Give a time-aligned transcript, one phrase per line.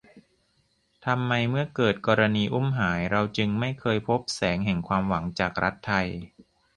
[1.05, 6.07] ทำไมเมื่อเกิดกรณีอุ้มหายเราจึงไม่เคยพบแสงแห่งความหวังจากรัฐไทย